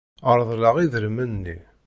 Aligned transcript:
Reḍleɣ 0.37 0.75
idrimen-nni. 0.83 1.57